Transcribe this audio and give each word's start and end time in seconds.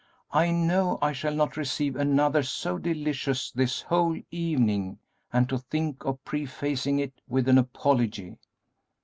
I 0.31 0.49
know 0.49 0.97
I 0.99 1.11
shall 1.13 1.35
not 1.35 1.55
receive 1.55 1.95
another 1.95 2.41
so 2.41 2.79
delicious 2.79 3.51
this 3.51 3.83
whole 3.83 4.19
evening, 4.31 4.97
and 5.31 5.47
to 5.49 5.59
think 5.59 6.03
of 6.05 6.25
prefacing 6.25 6.97
it 6.97 7.21
with 7.29 7.47
an 7.47 7.59
apology!" 7.59 8.39